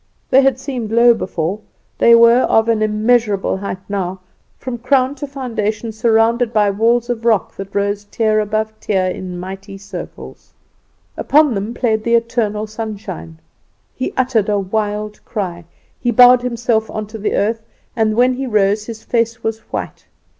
[0.31, 1.59] They had seemed low before;
[1.99, 4.19] they were of an immeasurable height now,
[4.57, 9.37] from crown to foundation surrounded by walls of rock, that rose tier above tier in
[9.39, 10.53] mighty circles.
[11.17, 13.37] Upon them played the eternal sunshine.
[13.93, 15.65] He uttered a wild cry.
[15.99, 17.61] He bowed himself on to the earth,
[17.95, 20.07] and when he rose his face was white.